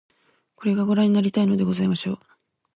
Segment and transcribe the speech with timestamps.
[0.55, 2.19] これが御覧になりたいのでございましょう